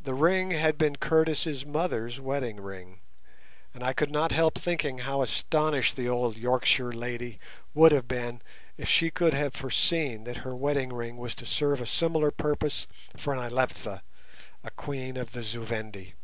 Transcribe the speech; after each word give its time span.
The 0.00 0.14
ring 0.14 0.52
had 0.52 0.78
been 0.78 0.94
Curtis' 0.94 1.66
mother's 1.66 2.20
wedding 2.20 2.60
ring, 2.60 3.00
and 3.74 3.82
I 3.82 3.92
could 3.92 4.12
not 4.12 4.30
help 4.30 4.56
thinking 4.56 4.98
how 4.98 5.22
astonished 5.22 5.96
the 5.96 6.02
dear 6.02 6.12
old 6.12 6.36
Yorkshire 6.36 6.92
lady 6.92 7.40
would 7.74 7.90
have 7.90 8.06
been 8.06 8.42
if 8.76 8.88
she 8.88 9.10
could 9.10 9.34
have 9.34 9.52
foreseen 9.52 10.22
that 10.22 10.36
her 10.46 10.54
wedding 10.54 10.92
ring 10.92 11.16
was 11.16 11.34
to 11.34 11.46
serve 11.46 11.80
a 11.80 11.86
similar 11.86 12.30
purpose 12.30 12.86
for 13.16 13.34
Nyleptha, 13.34 14.04
a 14.62 14.70
Queen 14.70 15.16
of 15.16 15.32
the 15.32 15.42
Zu 15.42 15.64
Vendi. 15.64 16.14